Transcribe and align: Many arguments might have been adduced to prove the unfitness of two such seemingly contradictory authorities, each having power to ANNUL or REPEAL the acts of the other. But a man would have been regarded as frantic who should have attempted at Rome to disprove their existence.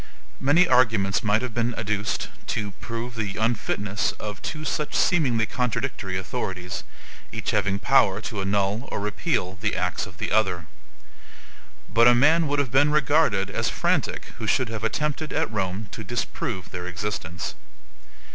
Many 0.39 0.67
arguments 0.67 1.23
might 1.23 1.43
have 1.43 1.53
been 1.53 1.75
adduced 1.75 2.29
to 2.47 2.71
prove 2.81 3.13
the 3.13 3.37
unfitness 3.37 4.13
of 4.13 4.41
two 4.41 4.65
such 4.65 4.95
seemingly 4.95 5.45
contradictory 5.45 6.17
authorities, 6.17 6.83
each 7.31 7.51
having 7.51 7.77
power 7.77 8.19
to 8.21 8.41
ANNUL 8.41 8.89
or 8.91 8.99
REPEAL 8.99 9.59
the 9.61 9.75
acts 9.75 10.07
of 10.07 10.17
the 10.17 10.31
other. 10.31 10.65
But 11.87 12.07
a 12.07 12.15
man 12.15 12.47
would 12.47 12.57
have 12.57 12.71
been 12.71 12.91
regarded 12.91 13.51
as 13.51 13.69
frantic 13.69 14.25
who 14.39 14.47
should 14.47 14.69
have 14.69 14.83
attempted 14.83 15.31
at 15.33 15.51
Rome 15.53 15.87
to 15.91 16.03
disprove 16.03 16.71
their 16.71 16.87
existence. 16.87 17.53